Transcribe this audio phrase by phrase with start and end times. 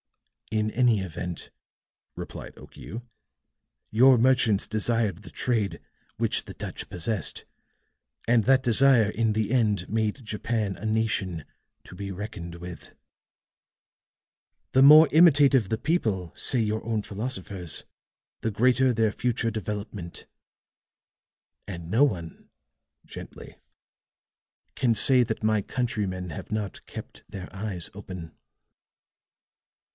[0.49, 1.51] "In any event,"
[2.15, 3.03] replied Okiu,
[3.91, 5.79] "your merchants desired the trade
[6.17, 7.45] which the Dutch possessed,
[8.27, 11.45] and that desire, in the end, made Japan a nation
[11.83, 12.95] to be reckoned with.
[14.73, 17.85] The more imitative the people, say your own philosophers,
[18.41, 20.25] the greater their future development.
[21.67, 22.49] And no one,"
[23.05, 23.55] gently,
[24.75, 28.35] "can say that my countrymen have not kept their eyes open."